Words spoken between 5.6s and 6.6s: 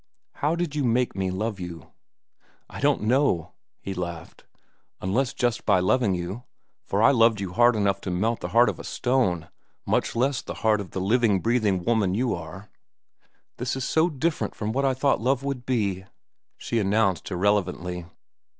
by loving you,